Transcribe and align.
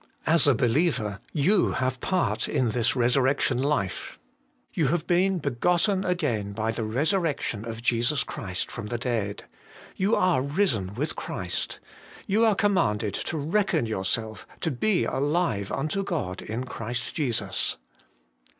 As 0.25 0.47
a 0.47 0.55
believer 0.55 1.19
you 1.31 1.73
have 1.73 1.99
part 2.01 2.49
in 2.49 2.69
this 2.69 2.93
Eesurrec 2.95 3.39
tion 3.41 3.59
Life. 3.61 4.17
You 4.73 4.87
have 4.87 5.05
been' 5.05 5.37
begotten 5.37 6.03
again 6.03 6.53
by 6.53 6.71
the 6.71 6.83
resurrection 6.83 7.65
of 7.65 7.83
Jesus 7.83 8.23
Christ 8.23 8.71
from 8.71 8.87
the 8.87 8.97
dead.' 8.97 9.43
You 9.95 10.15
are' 10.15 10.41
risen 10.57 10.95
with 10.95 11.15
Christ.' 11.15 11.77
You 12.25 12.43
are 12.45 12.55
commanded' 12.55 13.13
to 13.25 13.37
reckon 13.37 13.85
yourself 13.85 14.47
to 14.61 14.71
be 14.71 15.05
alive 15.05 15.71
unto 15.71 16.01
God 16.03 16.41
in 16.41 16.63
Christ 16.63 17.13
Jesus.' 17.13 17.77